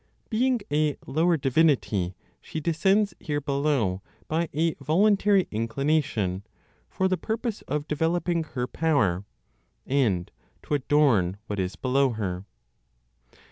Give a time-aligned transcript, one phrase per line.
[0.31, 6.41] Being a lower divinity, she descends here below by a voluntary inclination,
[6.89, 9.25] for the purpose of developing her power,
[9.85, 10.31] and
[10.63, 12.45] to adorn what is below her.